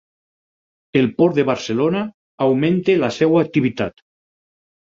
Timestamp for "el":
1.01-1.09